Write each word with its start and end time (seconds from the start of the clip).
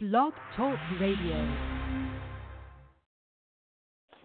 Blog 0.00 0.32
Talk 0.56 0.78
Radio. 1.00 1.56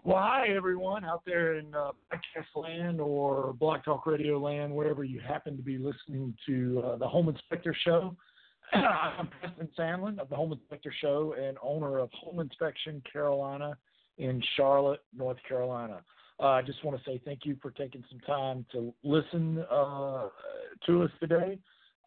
Well, 0.03 0.17
hi 0.19 0.49
everyone 0.55 1.03
out 1.03 1.23
there 1.25 1.55
in 1.55 1.73
uh, 1.73 1.93
podcast 2.13 2.45
land 2.55 3.01
or 3.01 3.53
Blog 3.53 3.83
Talk 3.83 4.05
Radio 4.05 4.37
land, 4.37 4.71
wherever 4.71 5.03
you 5.03 5.19
happen 5.19 5.57
to 5.57 5.63
be 5.63 5.79
listening 5.79 6.35
to 6.45 6.83
uh, 6.85 6.97
the 6.97 7.07
Home 7.07 7.27
Inspector 7.27 7.75
Show. 7.83 8.15
I'm 8.73 9.27
Preston 9.39 9.67
Sandlin 9.75 10.19
of 10.19 10.29
the 10.29 10.35
Home 10.35 10.53
Inspector 10.53 10.93
Show 11.01 11.33
and 11.41 11.57
owner 11.63 11.97
of 11.97 12.11
Home 12.21 12.39
Inspection 12.39 13.01
Carolina 13.11 13.75
in 14.19 14.43
Charlotte, 14.55 14.99
North 15.11 15.39
Carolina. 15.47 16.03
Uh, 16.39 16.49
I 16.49 16.61
just 16.61 16.85
want 16.85 16.99
to 16.99 17.03
say 17.03 17.19
thank 17.25 17.45
you 17.45 17.57
for 17.63 17.71
taking 17.71 18.03
some 18.11 18.19
time 18.19 18.63
to 18.73 18.93
listen 19.03 19.65
uh, 19.71 20.27
to 20.85 21.01
us 21.01 21.11
today. 21.19 21.57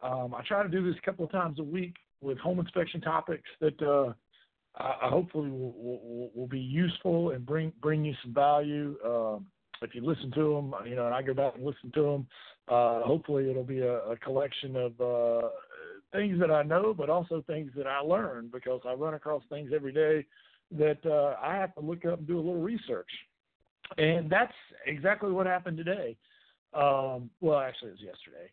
Um, 0.01 0.33
I 0.33 0.41
try 0.47 0.63
to 0.63 0.69
do 0.69 0.89
this 0.89 0.97
a 0.97 1.05
couple 1.05 1.25
of 1.25 1.31
times 1.31 1.59
a 1.59 1.63
week 1.63 1.95
with 2.21 2.37
home 2.39 2.59
inspection 2.59 3.01
topics 3.01 3.47
that 3.61 3.81
uh, 3.81 4.13
I, 4.77 5.09
hopefully 5.09 5.49
will, 5.49 5.73
will, 5.73 6.31
will, 6.35 6.47
be 6.47 6.59
useful 6.59 7.31
and 7.31 7.45
bring 7.45 7.71
bring 7.81 8.05
you 8.05 8.13
some 8.23 8.33
value. 8.33 8.95
Um, 9.05 9.47
if 9.81 9.93
you 9.93 10.03
listen 10.03 10.31
to 10.31 10.55
them, 10.55 10.73
you 10.87 10.95
know, 10.95 11.05
and 11.05 11.13
I 11.13 11.21
go 11.21 11.33
back 11.33 11.53
and 11.55 11.65
listen 11.65 11.91
to 11.93 12.01
them, 12.01 12.27
uh, 12.67 13.01
hopefully 13.01 13.49
it'll 13.49 13.63
be 13.63 13.79
a, 13.79 13.99
a 13.99 14.17
collection 14.17 14.75
of 14.75 14.99
uh, 14.99 15.47
things 16.11 16.39
that 16.39 16.51
I 16.51 16.63
know, 16.63 16.93
but 16.93 17.09
also 17.09 17.43
things 17.45 17.71
that 17.75 17.87
I 17.87 17.99
learn 17.99 18.49
because 18.51 18.81
I 18.87 18.93
run 18.93 19.13
across 19.13 19.43
things 19.49 19.71
every 19.73 19.91
day 19.91 20.25
that 20.77 21.05
uh, 21.05 21.35
I 21.41 21.55
have 21.55 21.73
to 21.75 21.81
look 21.81 22.05
up 22.05 22.19
and 22.19 22.27
do 22.27 22.37
a 22.37 22.41
little 22.41 22.61
research. 22.61 23.09
And 23.97 24.29
that's 24.29 24.53
exactly 24.85 25.31
what 25.31 25.45
happened 25.45 25.77
today. 25.77 26.17
Um, 26.73 27.29
well, 27.39 27.59
actually, 27.59 27.89
it 27.89 27.93
was 27.93 28.01
yesterday. 28.01 28.49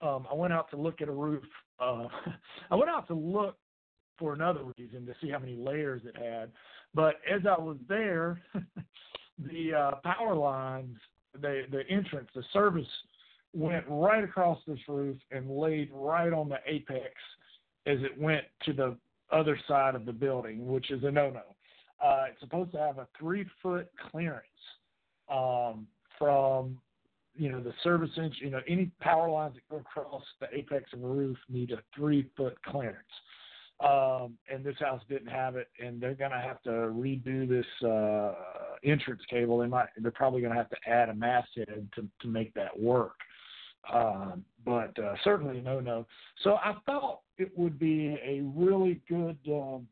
Um, 0.00 0.26
I 0.30 0.34
went 0.34 0.52
out 0.52 0.70
to 0.70 0.76
look 0.76 1.00
at 1.00 1.08
a 1.08 1.12
roof. 1.12 1.44
Uh, 1.80 2.06
I 2.70 2.74
went 2.74 2.90
out 2.90 3.06
to 3.08 3.14
look 3.14 3.56
for 4.18 4.32
another 4.32 4.60
reason 4.78 5.06
to 5.06 5.14
see 5.20 5.30
how 5.30 5.38
many 5.38 5.56
layers 5.56 6.02
it 6.04 6.16
had. 6.16 6.52
But 6.94 7.16
as 7.30 7.42
I 7.46 7.60
was 7.60 7.78
there, 7.88 8.40
the 9.38 9.74
uh, 9.74 9.90
power 10.04 10.34
lines, 10.34 10.96
the 11.40 11.62
the 11.70 11.82
entrance, 11.90 12.28
the 12.34 12.44
service 12.52 12.86
went 13.52 13.84
right 13.88 14.24
across 14.24 14.58
this 14.66 14.78
roof 14.88 15.16
and 15.30 15.50
laid 15.50 15.90
right 15.92 16.32
on 16.32 16.48
the 16.48 16.58
apex 16.66 17.14
as 17.86 17.98
it 18.02 18.18
went 18.18 18.44
to 18.64 18.72
the 18.72 18.96
other 19.30 19.58
side 19.68 19.94
of 19.94 20.06
the 20.06 20.12
building, 20.12 20.66
which 20.66 20.90
is 20.90 21.02
a 21.04 21.10
no-no. 21.10 21.42
Uh, 22.04 22.24
it's 22.30 22.40
supposed 22.40 22.72
to 22.72 22.78
have 22.78 22.98
a 22.98 23.06
three-foot 23.18 23.88
clearance 24.10 24.44
um, 25.30 25.86
from 26.18 26.78
you 27.36 27.50
know 27.50 27.60
the 27.60 27.74
service 27.82 28.10
inch. 28.16 28.36
You 28.40 28.50
know 28.50 28.60
any 28.68 28.90
power 29.00 29.28
lines 29.28 29.54
that 29.54 29.68
go 29.70 29.78
across 29.78 30.22
the 30.40 30.46
apex 30.56 30.92
of 30.92 31.02
a 31.02 31.06
roof 31.06 31.36
need 31.48 31.70
a 31.72 31.82
three-foot 31.94 32.56
clearance. 32.62 32.98
Um, 33.80 34.38
and 34.50 34.64
this 34.64 34.76
house 34.78 35.02
didn't 35.08 35.28
have 35.28 35.56
it, 35.56 35.68
and 35.84 36.00
they're 36.00 36.14
going 36.14 36.30
to 36.30 36.38
have 36.38 36.62
to 36.62 36.70
redo 36.70 37.48
this 37.48 37.66
uh, 37.86 38.32
entrance 38.84 39.20
cable. 39.28 39.58
They 39.58 39.66
might, 39.66 39.88
they're 39.98 40.12
probably 40.12 40.40
going 40.42 40.52
to 40.52 40.58
have 40.58 40.70
to 40.70 40.76
add 40.86 41.08
a 41.08 41.14
masthead 41.14 41.88
to 41.96 42.08
to 42.20 42.28
make 42.28 42.54
that 42.54 42.78
work. 42.78 43.16
Um, 43.92 44.44
but 44.64 44.98
uh, 44.98 45.14
certainly 45.24 45.60
no, 45.60 45.80
no. 45.80 46.06
So 46.42 46.54
I 46.54 46.74
thought 46.86 47.20
it 47.36 47.50
would 47.56 47.78
be 47.78 48.18
a 48.24 48.42
really 48.54 49.00
good 49.08 49.38
um, 49.48 49.86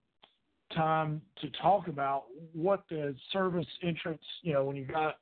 time 0.74 1.20
to 1.40 1.50
talk 1.60 1.88
about 1.88 2.24
what 2.54 2.84
the 2.88 3.14
service 3.32 3.66
entrance. 3.82 4.22
You 4.42 4.54
know, 4.54 4.64
when 4.64 4.76
you 4.76 4.84
got 4.84 5.16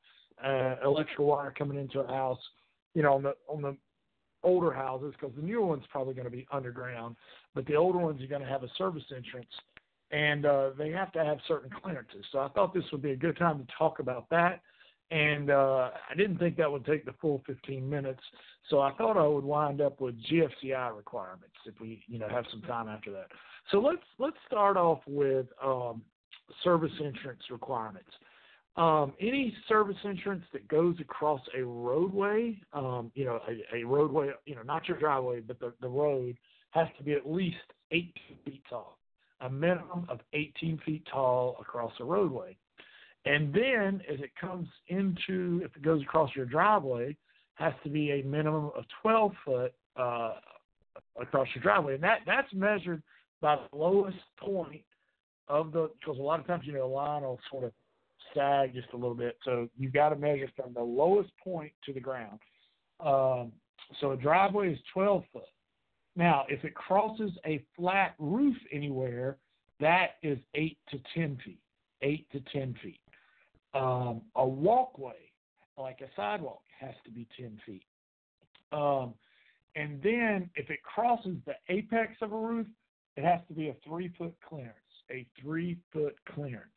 uh, 0.45 0.77
electrical 0.85 1.27
wire 1.27 1.53
coming 1.57 1.79
into 1.79 2.01
a 2.01 2.07
house, 2.09 2.41
you 2.95 3.03
know, 3.03 3.15
on 3.15 3.23
the 3.23 3.35
on 3.49 3.63
the 3.63 3.77
older 4.43 4.73
houses, 4.73 5.15
because 5.19 5.35
the 5.37 5.43
newer 5.43 5.67
one's 5.67 5.85
probably 5.91 6.15
going 6.15 6.25
to 6.25 6.31
be 6.31 6.47
underground, 6.51 7.17
but 7.55 7.67
the 7.67 7.75
older 7.75 7.99
ones 7.99 8.23
are 8.23 8.27
going 8.27 8.43
to 8.43 8.49
have 8.49 8.63
a 8.63 8.69
service 8.79 9.05
entrance, 9.15 9.51
and 10.11 10.47
uh, 10.47 10.71
they 10.79 10.91
have 10.91 11.13
to 11.13 11.25
have 11.25 11.39
certain 11.47 11.71
clearances. 11.83 12.25
So 12.33 12.39
I 12.39 12.49
thought 12.49 12.73
this 12.73 12.85
would 12.93 13.03
be 13.03 13.13
a 13.13 13.17
good 13.17 13.37
time 13.37 13.59
to 13.59 13.67
talk 13.79 13.99
about 13.99 14.29
that. 14.31 14.61
And 15.11 15.51
uh, 15.51 15.91
I 16.09 16.15
didn't 16.17 16.39
think 16.39 16.57
that 16.57 16.71
would 16.71 16.85
take 16.85 17.05
the 17.05 17.15
full 17.21 17.43
15 17.45 17.89
minutes, 17.89 18.21
so 18.69 18.79
I 18.79 18.93
thought 18.93 19.17
I 19.17 19.27
would 19.27 19.43
wind 19.43 19.81
up 19.81 20.01
with 20.01 20.15
GFCI 20.27 20.97
requirements 20.97 21.57
if 21.67 21.81
we, 21.81 22.05
you 22.07 22.21
know, 22.21 22.29
have 22.29 22.45
some 22.51 22.63
time 22.63 22.89
after 22.89 23.11
that. 23.13 23.27
So 23.73 23.81
let's 23.81 24.03
let's 24.21 24.37
start 24.47 24.77
off 24.77 25.01
with 25.09 25.47
um, 25.63 26.03
service 26.63 26.93
entrance 27.05 27.41
requirements. 27.51 28.11
Um, 28.77 29.13
any 29.21 29.55
service 29.69 29.97
entrance 30.05 30.45
that 30.53 30.67
goes 30.69 30.95
across 31.01 31.41
a 31.59 31.63
roadway, 31.63 32.59
um, 32.73 33.11
you 33.15 33.25
know, 33.25 33.41
a, 33.49 33.79
a, 33.79 33.85
roadway, 33.85 34.31
you 34.47 34.55
know, 34.55 34.63
not 34.63 34.87
your 34.89 34.99
driveway, 34.99 35.41
but 35.41 35.59
the, 35.59 35.73
the 35.81 35.89
road 35.89 36.37
has 36.71 36.87
to 36.97 37.03
be 37.03 37.13
at 37.13 37.29
least 37.29 37.57
18 37.91 38.13
feet 38.45 38.63
tall, 38.71 38.97
a 39.41 39.51
minimum 39.51 40.07
of 40.09 40.21
18 40.33 40.81
feet 40.87 41.07
tall 41.11 41.57
across 41.61 41.93
a 42.01 42.05
roadway. 42.05 42.57
And 43.25 43.53
then 43.53 44.01
as 44.11 44.21
it 44.21 44.31
comes 44.41 44.69
into, 44.89 45.61
if 45.65 45.75
it 45.77 45.83
goes 45.83 46.03
across 46.03 46.31
your 46.35 46.47
driveway, 46.47 47.17
has 47.55 47.75
to 47.85 47.91
be 47.91 48.13
a 48.13 48.23
minimum 48.23 48.71
of 48.77 48.85
12 49.03 49.33
foot 49.45 49.75
uh, 49.97 50.35
across 51.21 51.49
your 51.55 51.63
driveway. 51.63 51.95
And 51.95 52.03
that, 52.03 52.21
that's 52.25 52.53
measured 52.55 53.03
by 53.41 53.57
the 53.57 53.77
lowest 53.77 54.17
point 54.39 54.83
of 55.49 55.73
the, 55.73 55.91
because 56.01 56.19
a 56.19 56.23
lot 56.23 56.41
of 56.41 56.47
times, 56.47 56.63
you 56.65 56.73
know, 56.73 56.87
a 56.87 56.87
line 56.87 57.23
will 57.23 57.41
sort 57.51 57.65
of 57.65 57.73
sag 58.35 58.75
just 58.75 58.89
a 58.93 58.97
little 58.97 59.15
bit. 59.15 59.37
So 59.45 59.69
you've 59.77 59.93
got 59.93 60.11
to 60.11 60.17
measure 60.17 60.49
from 60.57 60.75
the 60.75 60.83
lowest 60.83 61.31
point 61.43 61.73
to 61.87 61.93
the 61.93 62.01
ground. 62.01 62.39
Um, 63.01 63.53
so 64.01 64.13
a 64.13 64.17
driveway 64.17 64.73
is 64.73 64.79
12 64.93 65.25
foot. 65.33 65.43
Now, 66.17 66.45
if 66.49 66.65
it 66.65 66.75
crosses 66.75 67.31
a 67.47 67.65
flat 67.77 68.15
roof 68.19 68.57
anywhere, 68.73 69.39
that 69.81 70.17
is 70.23 70.39
8 70.55 70.77
to 70.91 71.01
10 71.15 71.39
feet. 71.45 71.61
8 72.03 72.27
to 72.33 72.41
10 72.53 72.75
feet. 72.83 73.01
Um, 73.75 74.23
a 74.35 74.47
walkway, 74.47 75.31
like 75.79 76.01
a 76.01 76.09
sidewalk, 76.17 76.63
has 76.79 76.95
to 77.05 77.11
be 77.11 77.27
10 77.39 77.59
feet. 77.65 77.85
Um, 78.73 79.15
and 79.77 80.03
then 80.03 80.51
if 80.57 80.71
it 80.71 80.83
crosses 80.83 81.37
the 81.47 81.55
apex 81.69 82.15
of 82.23 82.33
a 82.33 82.37
roof, 82.37 82.67
it 83.17 83.25
has 83.25 83.41
to 83.49 83.55
be 83.55 83.69
a 83.69 83.77
three 83.87 84.13
foot 84.19 84.35
clearance. 84.47 84.75
A 85.11 85.27
three 85.41 85.79
foot 85.93 86.17
clearance. 86.35 86.71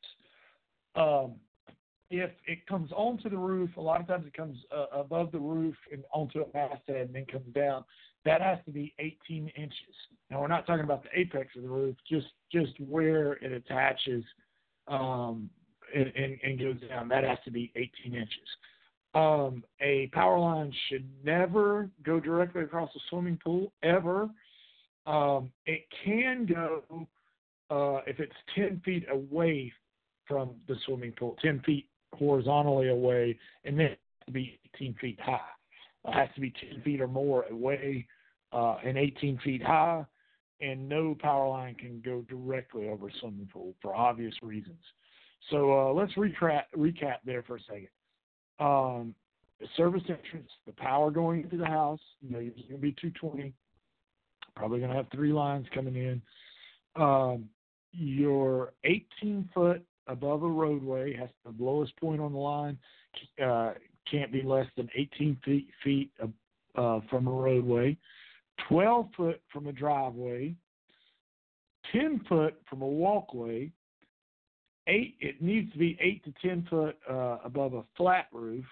Um, 0.95 1.35
if 2.09 2.29
it 2.45 2.65
comes 2.67 2.91
onto 2.91 3.29
the 3.29 3.37
roof, 3.37 3.71
a 3.77 3.81
lot 3.81 3.99
of 3.99 4.07
times 4.07 4.27
it 4.27 4.35
comes 4.35 4.57
uh, 4.75 4.85
above 4.99 5.31
the 5.31 5.39
roof 5.39 5.75
and 5.91 6.03
onto 6.13 6.41
a 6.41 6.45
masthead 6.53 7.07
and 7.07 7.15
then 7.15 7.25
comes 7.25 7.51
down. 7.55 7.83
That 8.23 8.41
has 8.41 8.59
to 8.65 8.71
be 8.71 8.93
18 8.99 9.49
inches. 9.57 9.95
Now 10.29 10.41
we're 10.41 10.47
not 10.47 10.67
talking 10.67 10.83
about 10.83 11.03
the 11.03 11.19
apex 11.19 11.55
of 11.55 11.63
the 11.63 11.69
roof, 11.69 11.95
just 12.09 12.27
just 12.51 12.79
where 12.79 13.33
it 13.33 13.51
attaches 13.51 14.23
um, 14.87 15.49
and, 15.93 16.11
and, 16.15 16.37
and 16.43 16.59
goes 16.59 16.75
down. 16.87 17.07
That 17.09 17.23
has 17.23 17.39
to 17.45 17.51
be 17.51 17.71
18 17.75 18.13
inches. 18.13 18.29
Um, 19.15 19.63
a 19.81 20.07
power 20.13 20.39
line 20.39 20.73
should 20.89 21.07
never 21.23 21.89
go 22.03 22.19
directly 22.19 22.63
across 22.63 22.89
a 22.95 22.99
swimming 23.09 23.39
pool 23.43 23.71
ever. 23.83 24.29
Um, 25.05 25.51
it 25.65 25.85
can 26.03 26.45
go 26.45 26.83
uh, 27.69 28.01
if 28.07 28.19
it's 28.19 28.33
10 28.55 28.81
feet 28.85 29.05
away 29.11 29.71
from 30.27 30.51
the 30.67 30.75
swimming 30.85 31.13
pool, 31.17 31.35
10 31.41 31.61
feet 31.65 31.87
horizontally 32.13 32.89
away, 32.89 33.37
and 33.65 33.79
then 33.79 33.95
to 34.25 34.31
be 34.31 34.59
18 34.75 34.95
feet 34.99 35.19
high. 35.21 35.39
It 36.05 36.13
has 36.13 36.29
to 36.35 36.41
be 36.41 36.53
10 36.71 36.81
feet 36.83 37.01
or 37.01 37.07
more 37.07 37.45
away 37.49 38.07
uh, 38.51 38.77
and 38.85 38.97
18 38.97 39.39
feet 39.43 39.63
high, 39.63 40.05
and 40.61 40.87
no 40.87 41.15
power 41.19 41.47
line 41.49 41.75
can 41.75 42.01
go 42.05 42.21
directly 42.29 42.89
over 42.89 43.11
swimming 43.19 43.49
pool 43.51 43.73
for 43.81 43.95
obvious 43.95 44.33
reasons. 44.41 44.79
So 45.49 45.89
uh, 45.89 45.93
let's 45.93 46.13
recap, 46.13 46.63
recap 46.77 47.17
there 47.25 47.43
for 47.43 47.57
a 47.57 47.61
second. 47.61 47.89
Um, 48.59 49.15
the 49.59 49.67
service 49.75 50.03
entrance, 50.07 50.49
the 50.65 50.73
power 50.73 51.11
going 51.11 51.43
into 51.43 51.57
the 51.57 51.65
house, 51.65 51.99
you 52.21 52.31
know, 52.31 52.39
it's 52.39 52.61
going 52.61 52.75
to 52.75 52.77
be 52.77 52.91
220. 52.91 53.53
Probably 54.55 54.79
going 54.79 54.91
to 54.91 54.95
have 54.95 55.07
three 55.11 55.33
lines 55.33 55.65
coming 55.73 55.95
in. 55.95 56.21
Um, 56.95 57.49
your 57.91 58.73
18 58.83 59.49
foot 59.53 59.83
above 60.07 60.43
a 60.43 60.47
roadway, 60.47 61.15
has 61.15 61.29
the 61.45 61.63
lowest 61.63 61.95
point 61.97 62.21
on 62.21 62.33
the 62.33 62.39
line, 62.39 62.77
uh, 63.43 63.73
can't 64.09 64.31
be 64.31 64.41
less 64.41 64.67
than 64.75 64.89
18 64.95 65.37
feet, 65.45 65.67
feet 65.83 66.11
uh, 66.75 66.99
from 67.09 67.27
a 67.27 67.31
roadway, 67.31 67.97
12 68.67 69.07
foot 69.15 69.41
from 69.51 69.67
a 69.67 69.71
driveway, 69.71 70.55
10 71.91 72.21
foot 72.27 72.55
from 72.69 72.81
a 72.81 72.87
walkway, 72.87 73.71
eight. 74.87 75.15
It 75.19 75.41
needs 75.41 75.71
to 75.73 75.77
be 75.77 75.97
eight 76.01 76.23
to 76.25 76.33
10 76.47 76.67
foot 76.69 76.97
uh, 77.09 77.37
above 77.43 77.73
a 77.73 77.83
flat 77.95 78.27
roof, 78.31 78.65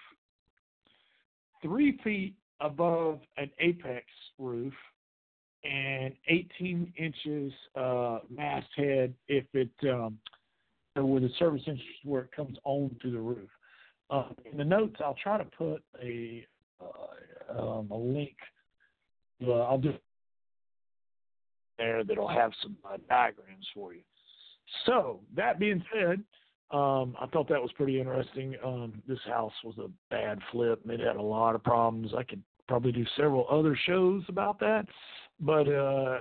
three 1.62 1.98
feet 2.02 2.34
above 2.60 3.20
an 3.36 3.50
apex 3.58 4.06
roof, 4.38 4.74
and 5.64 6.12
18 6.28 6.92
inches 6.96 7.52
uh, 7.76 8.18
masthead 8.30 9.14
if 9.28 9.44
it 9.54 9.70
um, 9.88 10.18
with 10.96 11.22
the 11.22 11.30
service 11.38 11.62
entrance 11.66 11.82
where 12.04 12.22
it 12.22 12.32
comes 12.32 12.56
on 12.64 12.94
to 13.02 13.10
the 13.10 13.18
roof. 13.18 13.48
Um, 14.10 14.34
in 14.50 14.58
the 14.58 14.64
notes, 14.64 14.96
I'll 15.00 15.16
try 15.22 15.38
to 15.38 15.44
put 15.44 15.82
a 16.02 16.46
uh, 16.80 17.58
um, 17.58 17.90
a 17.90 17.96
link. 17.96 18.36
Uh, 19.46 19.60
I'll 19.60 19.78
just 19.78 19.98
there 21.78 22.04
that'll 22.04 22.28
have 22.28 22.52
some 22.62 22.76
uh, 22.84 22.98
diagrams 23.08 23.66
for 23.74 23.94
you. 23.94 24.02
So 24.86 25.20
that 25.34 25.58
being 25.58 25.82
said, 25.92 26.22
um, 26.70 27.16
I 27.20 27.26
thought 27.32 27.48
that 27.48 27.60
was 27.60 27.72
pretty 27.72 27.98
interesting. 27.98 28.54
Um, 28.64 29.02
this 29.08 29.18
house 29.26 29.52
was 29.64 29.76
a 29.78 29.88
bad 30.10 30.38
flip. 30.50 30.80
It 30.86 31.00
had 31.00 31.16
a 31.16 31.22
lot 31.22 31.54
of 31.54 31.62
problems. 31.64 32.12
I 32.16 32.22
could 32.22 32.42
probably 32.68 32.92
do 32.92 33.04
several 33.16 33.46
other 33.50 33.76
shows 33.86 34.22
about 34.28 34.60
that, 34.60 34.86
but 35.40 35.68
uh, 35.68 36.18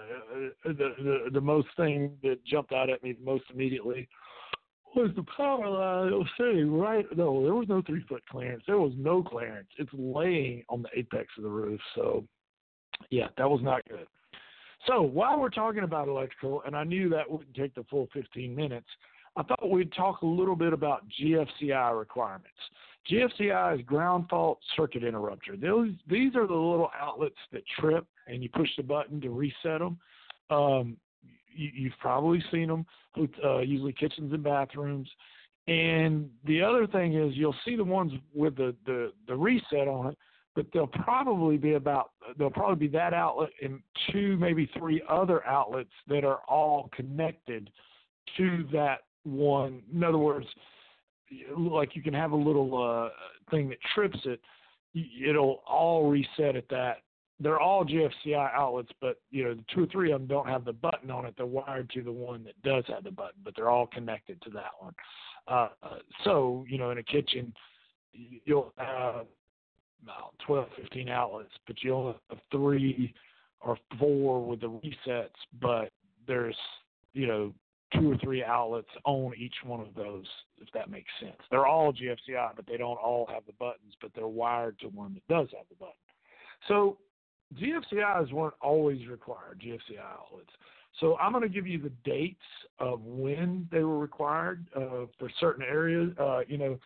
the, 0.63 0.94
the 1.03 1.17
the 1.33 1.41
most 1.41 1.67
thing 1.75 2.13
that 2.24 2.44
jumped 2.45 2.71
out 2.71 2.89
at 2.89 3.03
me 3.03 3.15
most 3.24 3.44
immediately 3.53 4.07
was 4.95 5.11
the 5.15 5.25
power 5.35 5.67
line. 5.67 6.13
It 6.13 6.17
was 6.17 6.27
sitting 6.38 6.71
right. 6.71 7.05
No, 7.15 7.43
there 7.43 7.55
was 7.55 7.67
no 7.67 7.81
three 7.81 8.03
foot 8.07 8.23
clearance. 8.29 8.63
There 8.67 8.79
was 8.79 8.93
no 8.97 9.23
clearance. 9.23 9.69
It's 9.77 9.91
laying 9.93 10.63
on 10.69 10.81
the 10.81 10.89
apex 10.97 11.27
of 11.38 11.43
the 11.43 11.49
roof. 11.49 11.79
So, 11.95 12.25
yeah, 13.09 13.27
that 13.38 13.49
was 13.49 13.61
not 13.61 13.88
good. 13.88 14.07
So 14.88 15.01
while 15.01 15.39
we're 15.39 15.49
talking 15.49 15.83
about 15.83 16.07
electrical, 16.07 16.63
and 16.65 16.75
I 16.75 16.83
knew 16.83 17.09
that 17.09 17.29
wouldn't 17.29 17.53
take 17.53 17.75
the 17.75 17.83
full 17.89 18.07
15 18.13 18.55
minutes, 18.55 18.88
I 19.35 19.43
thought 19.43 19.69
we'd 19.69 19.93
talk 19.93 20.21
a 20.21 20.25
little 20.25 20.55
bit 20.55 20.73
about 20.73 21.03
GFCI 21.21 21.97
requirements. 21.97 22.49
GFCI 23.09 23.79
is 23.79 23.85
ground 23.85 24.25
fault 24.29 24.59
circuit 24.75 25.03
interrupter. 25.03 25.55
Those 25.55 25.91
these 26.07 26.35
are 26.35 26.45
the 26.45 26.53
little 26.53 26.91
outlets 26.99 27.35
that 27.51 27.63
trip, 27.79 28.05
and 28.27 28.43
you 28.43 28.49
push 28.49 28.69
the 28.77 28.83
button 28.83 29.19
to 29.21 29.29
reset 29.29 29.79
them. 29.79 29.97
Um, 30.49 30.97
you, 31.53 31.89
have 31.89 32.00
probably 32.00 32.44
seen 32.51 32.68
them, 32.68 32.86
uh, 33.44 33.59
usually 33.59 33.94
kitchens 33.94 34.33
and 34.33 34.44
bathrooms. 34.44 35.09
And 35.68 36.30
the 36.45 36.62
other 36.62 36.88
thing 36.88 37.15
is, 37.15 37.36
you'll 37.36 37.56
see 37.63 37.75
the 37.75 37.83
ones 37.83 38.12
with 38.33 38.56
the, 38.56 38.75
the, 38.86 39.12
the 39.27 39.36
reset 39.36 39.88
on 39.88 40.07
it, 40.07 40.18
but 40.56 40.65
they'll 40.74 40.88
probably 40.88 41.57
be 41.57 41.74
about 41.74 42.12
there'll 42.38 42.51
probably 42.51 42.88
be 42.88 42.92
that 42.92 43.13
outlet 43.13 43.50
and 43.62 43.80
two, 44.12 44.38
maybe 44.38 44.69
three 44.77 45.01
other 45.09 45.45
outlets 45.48 45.92
that 46.07 46.24
are 46.24 46.39
all 46.48 46.89
connected 46.94 47.69
to 48.38 48.65
that 48.74 49.00
one. 49.24 49.81
In 49.94 50.03
other 50.03 50.18
words, 50.18 50.48
like 51.57 51.95
you 51.95 52.01
can 52.01 52.13
have 52.13 52.31
a 52.31 52.36
little 52.36 52.81
uh, 52.81 53.09
thing 53.50 53.69
that 53.69 53.77
trips 53.95 54.19
it. 54.25 54.42
It'll 54.94 55.62
all 55.65 56.09
reset 56.09 56.56
at 56.56 56.68
that 56.69 56.98
they're 57.41 57.59
all 57.59 57.83
GFCI 57.85 58.53
outlets, 58.53 58.91
but 59.01 59.19
you 59.31 59.43
know 59.43 59.55
the 59.55 59.63
two 59.73 59.83
or 59.83 59.88
three 59.88 60.11
of 60.11 60.21
them 60.21 60.27
don't 60.27 60.47
have 60.47 60.65
the 60.65 60.73
button 60.73 61.09
on 61.09 61.25
it. 61.25 61.33
They're 61.38 61.45
wired 61.45 61.89
to 61.91 62.01
the 62.01 62.11
one 62.11 62.43
that 62.43 62.61
does 62.63 62.83
have 62.88 63.03
the 63.03 63.11
button, 63.11 63.39
but 63.43 63.53
they're 63.55 63.69
all 63.69 63.88
connected 63.88 64.41
to 64.43 64.49
that 64.51 64.71
one. 64.79 64.93
Uh, 65.47 65.69
so 66.23 66.65
you 66.69 66.77
know, 66.77 66.91
in 66.91 66.99
a 66.99 67.03
kitchen, 67.03 67.53
you'll 68.45 68.73
have 68.77 69.25
about 70.03 70.33
12, 70.45 70.67
15 70.81 71.09
outlets, 71.09 71.51
but 71.67 71.83
you 71.83 71.93
only 71.93 72.15
have 72.29 72.39
three 72.51 73.13
or 73.61 73.77
four 73.99 74.43
with 74.43 74.61
the 74.61 74.67
resets. 74.67 75.29
But 75.61 75.91
there's 76.27 76.57
you 77.13 77.27
know 77.27 77.53
two 77.93 78.11
or 78.11 78.17
three 78.17 78.43
outlets 78.43 78.88
on 79.03 79.33
each 79.38 79.55
one 79.65 79.79
of 79.79 79.93
those, 79.95 80.25
if 80.59 80.71
that 80.73 80.89
makes 80.89 81.11
sense. 81.19 81.38
They're 81.49 81.67
all 81.67 81.91
GFCI, 81.91 82.51
but 82.55 82.65
they 82.67 82.77
don't 82.77 82.97
all 82.97 83.27
have 83.33 83.43
the 83.45 83.53
buttons, 83.53 83.93
but 84.01 84.11
they're 84.15 84.27
wired 84.27 84.79
to 84.79 84.88
one 84.88 85.13
that 85.15 85.27
does 85.27 85.47
have 85.57 85.65
the 85.69 85.75
button. 85.75 85.93
So 86.67 86.97
GFCIs 87.59 88.31
weren't 88.31 88.53
always 88.62 89.07
required, 89.07 89.62
GFCI 89.65 90.00
outlets. 90.00 90.51
So 91.00 91.18
I'm 91.18 91.31
going 91.31 91.44
to 91.44 91.50
give 91.50 91.68
you 91.68 91.80
the 91.80 91.92
dates 92.03 92.39
of 92.80 93.01
when 93.03 93.68
they 93.71 93.83
were 93.83 93.98
required 93.98 94.65
uh, 94.75 95.06
for 95.18 95.30
certain 95.39 95.63
areas, 95.63 96.12
uh, 96.19 96.42
you 96.48 96.57
know, 96.57 96.77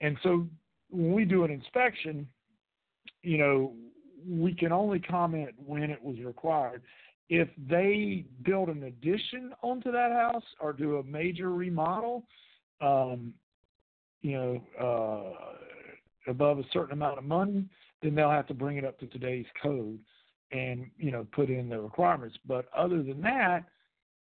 and 0.00 0.16
so 0.22 0.46
when 0.90 1.12
we 1.12 1.24
do 1.24 1.44
an 1.44 1.50
inspection, 1.50 2.26
you 3.22 3.38
know, 3.38 3.72
we 4.28 4.52
can 4.54 4.72
only 4.72 4.98
comment 4.98 5.50
when 5.64 5.90
it 5.90 6.02
was 6.02 6.18
required. 6.20 6.82
If 7.28 7.48
they 7.68 8.26
build 8.42 8.68
an 8.68 8.84
addition 8.84 9.52
onto 9.62 9.90
that 9.92 10.12
house 10.12 10.44
or 10.60 10.72
do 10.72 10.98
a 10.98 11.04
major 11.04 11.50
remodel, 11.50 12.24
um, 12.80 13.32
you 14.20 14.32
know, 14.32 15.34
uh, 16.26 16.30
above 16.30 16.58
a 16.58 16.64
certain 16.72 16.92
amount 16.92 17.18
of 17.18 17.24
money, 17.24 17.64
then 18.02 18.14
they'll 18.14 18.30
have 18.30 18.48
to 18.48 18.54
bring 18.54 18.76
it 18.76 18.84
up 18.84 18.98
to 19.00 19.06
today's 19.06 19.46
code 19.62 19.98
and 20.50 20.86
you 20.98 21.10
know 21.10 21.26
put 21.32 21.48
in 21.48 21.68
the 21.68 21.80
requirements. 21.80 22.36
But 22.46 22.66
other 22.76 23.02
than 23.02 23.20
that, 23.22 23.64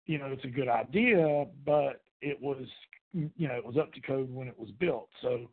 you 0.05 0.17
know, 0.17 0.27
it's 0.27 0.45
a 0.45 0.49
good 0.49 0.67
idea, 0.69 1.45
but 1.65 2.01
it 2.21 2.39
was 2.41 2.65
you 3.13 3.47
know 3.47 3.55
it 3.55 3.65
was 3.65 3.77
up 3.77 3.93
to 3.93 4.01
code 4.01 4.33
when 4.33 4.47
it 4.47 4.57
was 4.57 4.69
built, 4.79 5.09
so 5.21 5.49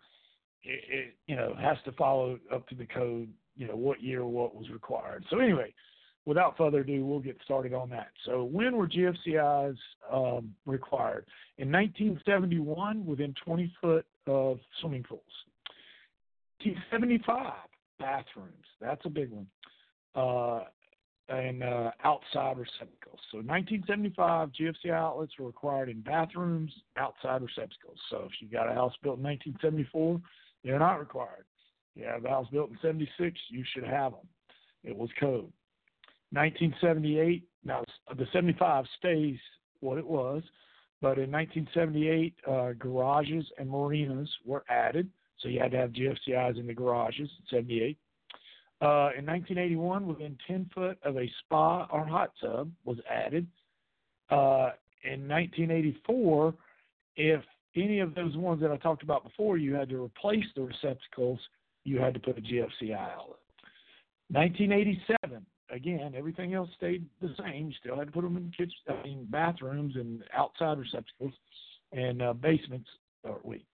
it, 0.62 0.84
it 0.88 1.14
you 1.26 1.36
know 1.36 1.54
has 1.60 1.76
to 1.84 1.92
follow 1.92 2.38
up 2.52 2.68
to 2.68 2.74
the 2.74 2.86
code. 2.86 3.28
You 3.56 3.68
know 3.68 3.76
what 3.76 4.02
year 4.02 4.24
what 4.24 4.54
was 4.54 4.70
required. 4.70 5.24
So 5.30 5.38
anyway, 5.38 5.74
without 6.24 6.56
further 6.56 6.80
ado, 6.80 7.04
we'll 7.04 7.20
get 7.20 7.36
started 7.44 7.74
on 7.74 7.90
that. 7.90 8.08
So 8.24 8.44
when 8.44 8.76
were 8.76 8.88
GFCIs 8.88 9.76
um, 10.10 10.54
required? 10.64 11.26
In 11.58 11.70
1971, 11.70 13.04
within 13.04 13.34
20 13.44 13.72
foot 13.80 14.06
of 14.26 14.58
swimming 14.80 15.02
pools. 15.02 15.20
1975, 16.64 17.52
bathrooms. 18.02 18.66
That's 18.80 19.04
a 19.06 19.10
big 19.10 19.30
one 19.30 19.46
uh, 20.14 20.60
and 21.28 21.62
uh, 21.62 21.90
outside 22.04 22.58
receptacles. 22.58 23.20
So 23.30 23.38
1975 23.38 24.50
GFC 24.50 24.92
outlets 24.92 25.32
were 25.38 25.46
required 25.46 25.88
in 25.88 26.00
bathrooms, 26.00 26.72
outside 26.96 27.42
receptacles. 27.42 27.98
So 28.10 28.24
if 28.26 28.32
you 28.40 28.48
got 28.48 28.70
a 28.70 28.74
house 28.74 28.92
built 29.02 29.18
in 29.18 29.24
1974, 29.24 30.20
they're 30.64 30.78
not 30.78 30.98
required. 30.98 31.44
You 31.94 32.04
have 32.04 32.24
a 32.24 32.28
house 32.28 32.46
built 32.52 32.70
in 32.70 32.78
76, 32.82 33.38
you 33.50 33.64
should 33.72 33.84
have 33.84 34.12
them. 34.12 34.26
It 34.84 34.96
was 34.96 35.10
code. 35.18 35.52
1978, 36.32 37.44
now 37.64 37.84
the 38.16 38.26
75 38.32 38.86
stays 38.98 39.36
what 39.80 39.98
it 39.98 40.06
was, 40.06 40.42
but 41.00 41.18
in 41.18 41.30
1978, 41.30 42.34
uh, 42.48 42.72
garages 42.78 43.44
and 43.58 43.68
marinas 43.68 44.30
were 44.44 44.64
added. 44.70 45.10
So 45.42 45.48
you 45.48 45.60
had 45.60 45.72
to 45.72 45.78
have 45.78 45.90
GFCIs 45.90 46.58
in 46.58 46.66
the 46.66 46.74
garages, 46.74 47.28
78. 47.50 47.98
Uh, 48.80 49.10
in 49.16 49.26
1981, 49.26 50.06
within 50.06 50.36
10 50.46 50.70
foot 50.74 50.98
of 51.04 51.16
a 51.16 51.30
spa 51.40 51.86
or 51.90 52.06
hot 52.06 52.32
tub 52.40 52.70
was 52.84 52.98
added. 53.10 53.46
Uh, 54.30 54.70
in 55.04 55.28
1984, 55.28 56.54
if 57.16 57.42
any 57.76 58.00
of 58.00 58.14
those 58.14 58.36
ones 58.36 58.60
that 58.60 58.70
I 58.70 58.76
talked 58.76 59.02
about 59.02 59.24
before, 59.24 59.56
you 59.56 59.74
had 59.74 59.88
to 59.90 60.02
replace 60.02 60.44
the 60.54 60.62
receptacles, 60.62 61.38
you 61.84 61.98
had 61.98 62.14
to 62.14 62.20
put 62.20 62.38
a 62.38 62.40
GFCI 62.40 62.92
outlet. 62.92 63.38
1987, 64.30 65.44
again, 65.70 66.14
everything 66.16 66.54
else 66.54 66.70
stayed 66.76 67.04
the 67.20 67.34
same. 67.38 67.68
You 67.68 67.74
still 67.80 67.98
had 67.98 68.06
to 68.06 68.12
put 68.12 68.22
them 68.22 68.36
in 68.36 68.50
kitchen, 68.50 68.72
I 68.88 69.02
mean, 69.02 69.26
bathrooms 69.30 69.96
and 69.96 70.22
outside 70.34 70.78
receptacles 70.78 71.32
and 71.92 72.22
uh, 72.22 72.32
basements. 72.32 72.88
Or 73.24 73.38
wait, 73.44 73.64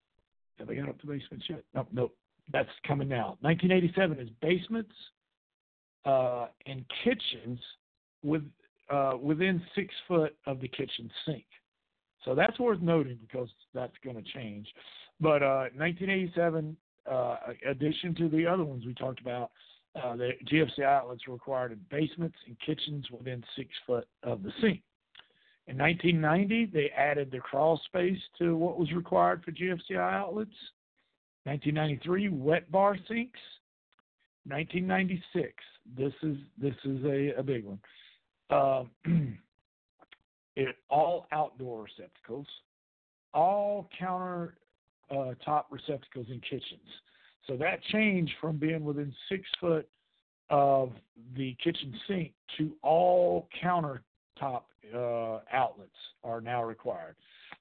have 0.58 0.68
they 0.68 0.76
got 0.76 0.88
up 0.88 1.00
to 1.00 1.06
basements 1.06 1.46
yet? 1.48 1.62
No, 1.74 1.86
no, 1.92 2.10
that's 2.52 2.68
coming 2.86 3.08
now. 3.08 3.36
1987 3.40 4.18
is 4.18 4.28
basements 4.40 4.92
uh, 6.04 6.46
and 6.66 6.84
kitchens 7.04 7.58
with 8.22 8.42
uh, 8.90 9.12
within 9.20 9.62
six 9.74 9.94
foot 10.06 10.34
of 10.46 10.60
the 10.60 10.68
kitchen 10.68 11.10
sink. 11.26 11.44
So 12.24 12.34
that's 12.34 12.58
worth 12.58 12.80
noting 12.80 13.18
because 13.20 13.48
that's 13.74 13.92
going 14.02 14.16
to 14.16 14.32
change. 14.32 14.66
But 15.20 15.42
uh, 15.42 15.68
1987, 15.76 16.76
uh, 17.10 17.36
addition 17.68 18.14
to 18.16 18.28
the 18.28 18.46
other 18.46 18.64
ones 18.64 18.84
we 18.86 18.94
talked 18.94 19.20
about, 19.20 19.50
uh, 20.02 20.16
the 20.16 20.30
GFC 20.50 20.82
outlets 20.84 21.26
required 21.28 21.72
in 21.72 21.80
basements 21.90 22.36
and 22.46 22.56
kitchens 22.64 23.06
within 23.10 23.42
six 23.56 23.70
foot 23.86 24.06
of 24.22 24.42
the 24.42 24.52
sink. 24.60 24.82
In 25.68 25.76
1990, 25.76 26.70
they 26.72 26.90
added 26.96 27.30
the 27.30 27.40
crawl 27.40 27.78
space 27.84 28.18
to 28.38 28.56
what 28.56 28.78
was 28.78 28.90
required 28.92 29.44
for 29.44 29.52
GFCI 29.52 29.98
outlets. 29.98 30.50
1993, 31.44 32.30
wet 32.30 32.70
bar 32.72 32.96
sinks. 33.06 33.38
1996, 34.46 35.52
this 35.94 36.12
is 36.22 36.38
this 36.56 36.74
is 36.84 37.04
a, 37.04 37.34
a 37.38 37.42
big 37.42 37.64
one. 37.66 37.78
Uh, 38.48 38.84
it, 40.56 40.76
all 40.88 41.26
outdoor 41.32 41.84
receptacles, 41.84 42.46
all 43.34 43.90
counter 43.98 44.54
uh, 45.10 45.34
top 45.44 45.66
receptacles 45.70 46.28
in 46.30 46.40
kitchens. 46.40 46.88
So 47.46 47.56
that 47.58 47.82
changed 47.92 48.32
from 48.40 48.56
being 48.56 48.84
within 48.84 49.14
six 49.28 49.42
foot 49.60 49.86
of 50.48 50.92
the 51.36 51.54
kitchen 51.62 51.94
sink 52.06 52.32
to 52.56 52.72
all 52.82 53.48
countertop 54.40 54.62
uh, 54.94 55.40
outlets 55.52 55.90
are 56.24 56.40
now 56.40 56.62
required. 56.64 57.16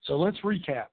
So 0.05 0.17
let's 0.17 0.37
recap. 0.43 0.87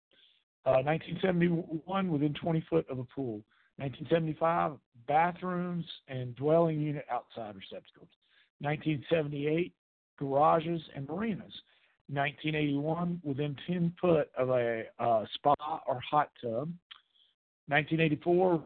1971, 0.64 1.80
uh, 1.86 2.10
within 2.10 2.34
20 2.34 2.64
foot 2.70 2.86
of 2.88 2.98
a 2.98 3.04
pool. 3.04 3.42
1975, 3.76 4.72
bathrooms 5.06 5.84
and 6.08 6.34
dwelling 6.36 6.80
unit 6.80 7.04
outside 7.10 7.54
receptacles. 7.54 8.08
1978, 8.60 9.72
garages 10.18 10.80
and 10.94 11.08
marinas. 11.08 11.52
1981, 12.08 13.20
within 13.24 13.56
10 13.66 13.92
foot 14.00 14.30
of 14.38 14.50
a 14.50 14.84
uh, 14.98 15.24
spa 15.34 15.54
or 15.86 16.00
hot 16.10 16.30
tub. 16.40 16.70
1984, 17.68 18.62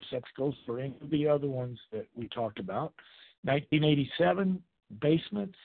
receptacles 0.00 0.54
for 0.64 0.78
any 0.78 0.94
of 1.02 1.10
the 1.10 1.26
other 1.26 1.48
ones 1.48 1.78
that 1.92 2.06
we 2.14 2.28
talked 2.28 2.58
about. 2.58 2.92
1987, 3.42 4.62
basements, 5.00 5.58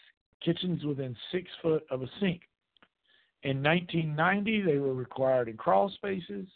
kitchens 0.43 0.83
within 0.83 1.15
six 1.31 1.49
foot 1.61 1.83
of 1.89 2.01
a 2.01 2.09
sink. 2.19 2.41
In 3.43 3.63
1990, 3.63 4.61
they 4.61 4.77
were 4.77 4.93
required 4.93 5.47
in 5.47 5.57
crawl 5.57 5.89
spaces. 5.89 6.47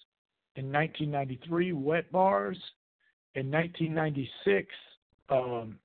In 0.55 0.71
1993, 0.71 1.73
wet 1.73 2.11
bars. 2.11 2.57
In 3.33 3.51
1996, 3.51 4.67
um, 5.29 5.77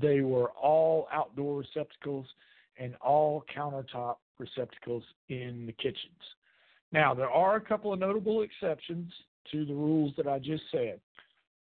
they 0.00 0.22
were 0.22 0.50
all 0.50 1.06
outdoor 1.12 1.58
receptacles 1.58 2.26
and 2.78 2.94
all 2.96 3.44
countertop 3.54 4.16
receptacles 4.38 5.04
in 5.28 5.64
the 5.66 5.72
kitchens. 5.72 6.20
Now, 6.90 7.14
there 7.14 7.30
are 7.30 7.56
a 7.56 7.60
couple 7.60 7.92
of 7.92 7.98
notable 7.98 8.42
exceptions 8.42 9.12
to 9.52 9.64
the 9.64 9.74
rules 9.74 10.12
that 10.16 10.26
I 10.26 10.38
just 10.38 10.62
said. 10.72 11.00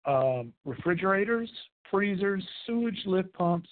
Um, 0.06 0.54
refrigerators, 0.66 1.50
freezers, 1.90 2.44
sewage 2.66 3.00
lift 3.06 3.34
pumps, 3.34 3.70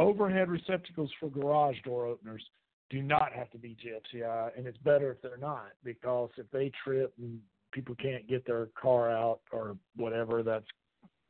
overhead 0.00 0.48
receptacles 0.48 1.10
for 1.20 1.28
garage 1.28 1.76
door 1.84 2.06
openers 2.06 2.42
do 2.88 3.02
not 3.02 3.32
have 3.32 3.50
to 3.50 3.58
be 3.58 3.76
GFCI, 3.76 4.50
and 4.56 4.66
it's 4.66 4.78
better 4.78 5.12
if 5.12 5.22
they're 5.22 5.36
not 5.36 5.68
because 5.84 6.30
if 6.36 6.50
they 6.50 6.72
trip 6.82 7.12
and 7.18 7.38
people 7.72 7.94
can't 7.94 8.28
get 8.28 8.44
their 8.46 8.68
car 8.80 9.10
out 9.10 9.40
or 9.52 9.76
whatever, 9.96 10.42
that's 10.42 10.66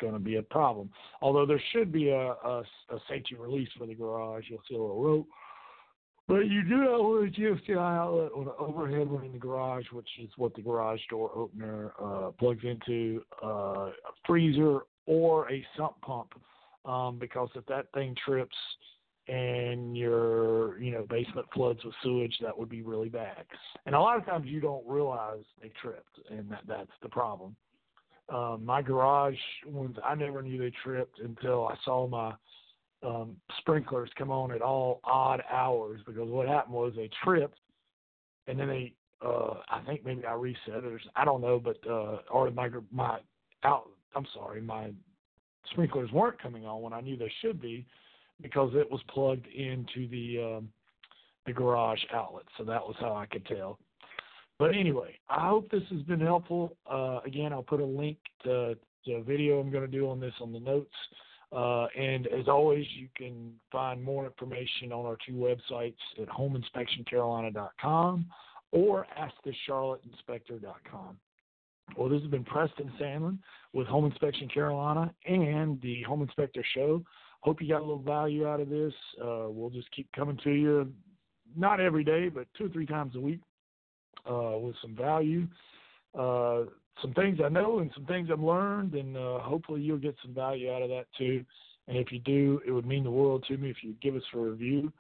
going 0.01 0.15
to 0.15 0.19
be 0.19 0.37
a 0.37 0.43
problem. 0.43 0.91
Although 1.21 1.45
there 1.45 1.63
should 1.73 1.93
be 1.93 2.09
a, 2.09 2.31
a, 2.31 2.65
a 2.91 2.99
safety 3.09 3.37
release 3.37 3.69
for 3.79 3.87
the 3.87 3.95
garage, 3.95 4.45
you'll 4.49 4.63
see 4.69 4.75
a 4.75 4.81
little 4.81 5.03
rope. 5.03 5.27
But 6.27 6.47
you 6.47 6.63
do 6.63 6.77
not 6.77 7.03
want 7.03 7.37
a 7.37 7.41
GFCI 7.41 7.77
outlet 7.77 8.31
or 8.33 8.43
an 8.43 8.53
overhead 8.59 9.11
one 9.11 9.25
in 9.25 9.33
the 9.33 9.39
garage, 9.39 9.85
which 9.93 10.09
is 10.23 10.31
what 10.37 10.55
the 10.55 10.63
garage 10.63 11.01
door 11.11 11.31
opener 11.35 11.93
uh, 12.01 12.31
plugs 12.39 12.65
into, 12.65 13.23
uh, 13.43 13.89
a 13.89 13.93
freezer 14.25 14.81
or 15.07 15.51
a 15.51 15.67
sump 15.77 16.01
pump, 16.03 16.33
um, 16.85 17.19
because 17.19 17.49
if 17.55 17.67
that 17.67 17.87
thing 17.93 18.15
trips, 18.25 18.57
and 19.29 19.97
your 19.97 20.81
you 20.81 20.91
know 20.91 21.07
basement 21.09 21.47
floods 21.55 21.85
with 21.85 21.95
sewage, 22.03 22.35
that 22.43 22.57
would 22.57 22.69
be 22.69 22.83
really 22.83 23.09
bad. 23.09 23.45
And 23.87 23.95
a 23.95 24.01
lot 24.01 24.17
of 24.17 24.27
times 24.27 24.47
you 24.47 24.61
don't 24.61 24.87
realize 24.87 25.45
they 25.63 25.71
tripped, 25.81 26.19
and 26.31 26.51
that 26.51 26.63
that's 26.67 26.91
the 27.03 27.09
problem. 27.09 27.55
Um, 28.29 28.65
my 28.65 28.81
garage 28.81 29.39
ones, 29.67 29.97
I 30.05 30.15
never 30.15 30.43
knew 30.43 30.59
they 30.59 30.73
tripped 30.85 31.19
until 31.19 31.67
I 31.67 31.75
saw 31.85 32.07
my 32.07 32.33
um, 33.03 33.37
sprinklers 33.59 34.11
come 34.17 34.31
on 34.31 34.53
at 34.53 34.63
all 34.63 35.01
odd 35.05 35.43
hours 35.51 36.01
because 36.07 36.29
what 36.29 36.49
happened 36.49 36.75
was 36.75 36.93
they 36.97 37.11
tripped, 37.25 37.59
and 38.47 38.59
then 38.59 38.69
they, 38.69 38.93
uh, 39.25 39.55
I 39.69 39.81
think 39.87 40.05
maybe 40.05 40.25
I 40.25 40.35
reset 40.35 40.59
it 40.69 40.85
or 40.85 41.01
I 41.17 41.25
don't 41.25 41.41
know, 41.41 41.61
but 41.61 41.79
uh, 41.89 42.19
or 42.31 42.51
my 42.51 42.69
my 42.91 43.19
out, 43.65 43.91
I'm 44.15 44.27
sorry, 44.35 44.61
my 44.61 44.91
sprinklers 45.71 46.11
weren't 46.13 46.41
coming 46.41 46.67
on 46.67 46.83
when 46.83 46.93
I 46.93 47.01
knew 47.01 47.17
they 47.17 47.33
should 47.41 47.61
be 47.61 47.87
because 48.43 48.73
it 48.75 48.91
was 48.91 49.01
plugged 49.09 49.47
into 49.49 50.09
the 50.09 50.57
um, 50.57 50.69
the 51.47 51.53
garage 51.53 52.01
outlet. 52.13 52.45
So 52.59 52.65
that 52.65 52.83
was 52.83 52.97
how 53.01 53.15
I 53.15 53.27
could 53.27 53.47
tell. 53.47 53.79
But 54.59 54.75
anyway, 54.77 55.19
I 55.29 55.49
hope 55.49 55.71
this 55.71 55.83
has 55.91 56.03
been 56.03 56.21
helpful. 56.21 56.77
Uh, 56.91 57.21
again, 57.25 57.53
I'll 57.53 57.63
put 57.63 57.81
a 57.81 57.85
link 57.85 58.19
to, 58.45 58.77
to 59.07 59.13
a 59.13 59.23
video 59.23 59.59
I'm 59.59 59.71
going 59.71 59.91
to 59.91 59.91
do 59.91 60.11
on 60.11 60.21
this 60.21 60.35
on 60.41 60.53
the 60.53 60.61
notes. 60.61 60.93
Uh, 61.51 61.87
and 61.99 62.27
as 62.27 62.47
always, 62.47 62.85
you 62.95 63.09
can 63.17 63.55
find 63.73 64.03
more 64.03 64.27
information 64.27 64.93
on 64.93 65.07
our 65.07 65.17
two 65.27 65.33
websites 65.33 65.97
at 66.21 66.29
homeinspectioncarolina.com 66.29 68.27
or 68.73 69.07
askthecharlotteinspector.com. 69.19 71.17
Well, 71.97 72.09
this 72.09 72.23
has 72.23 72.31
been 72.31 72.45
Preston 72.45 72.91
Sandlin 73.01 73.39
with 73.73 73.87
Home 73.89 74.05
Inspection 74.07 74.49
Carolina 74.49 75.13
and 75.27 75.81
the 75.83 76.03
Home 76.03 76.23
Inspector 76.23 76.65
Show 76.75 77.05
hope 77.41 77.61
you 77.61 77.69
got 77.69 77.79
a 77.79 77.85
little 77.85 77.99
value 78.03 78.47
out 78.47 78.61
of 78.61 78.69
this. 78.69 78.93
Uh, 79.21 79.47
we'll 79.49 79.71
just 79.71 79.91
keep 79.93 80.11
coming 80.13 80.39
to 80.45 80.51
you, 80.51 80.93
not 81.57 81.81
every 81.81 82.05
day, 82.05 82.29
but 82.29 82.47
two 82.57 82.67
or 82.67 82.69
three 82.69 82.87
times 82.87 83.17
a 83.17 83.21
week 83.21 83.41
uh, 84.31 84.57
with 84.59 84.77
some 84.83 84.95
value. 84.95 85.47
Uh, 86.19 86.65
some 87.01 87.15
things 87.15 87.39
I 87.43 87.49
know 87.49 87.79
and 87.79 87.91
some 87.95 88.05
things 88.05 88.29
I've 88.31 88.41
learned, 88.41 88.95
and 88.95 89.17
uh, 89.17 89.39
hopefully 89.39 89.81
you'll 89.81 89.99
get 89.99 90.17
some 90.23 90.35
value 90.35 90.71
out 90.71 90.83
of 90.83 90.91
that 90.91 91.07
too. 91.17 91.45
And 91.89 91.97
if 91.97 92.13
you 92.13 92.19
do, 92.21 92.61
it 92.67 92.73
would 92.73 92.87
mean 92.87 93.05
the 93.05 93.11
world 93.11 93.45
to 93.49 93.57
me 93.57 93.71
if 93.71 93.79
you 93.83 93.95
give 94.03 94.15
us 94.17 94.23
a 94.35 94.39
review. 94.39 94.93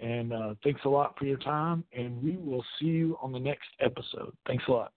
And 0.00 0.32
uh, 0.32 0.54
thanks 0.62 0.82
a 0.84 0.88
lot 0.88 1.18
for 1.18 1.24
your 1.24 1.38
time, 1.38 1.82
and 1.92 2.22
we 2.22 2.36
will 2.36 2.64
see 2.78 2.86
you 2.86 3.18
on 3.20 3.32
the 3.32 3.40
next 3.40 3.68
episode. 3.80 4.32
Thanks 4.46 4.62
a 4.68 4.70
lot. 4.70 4.92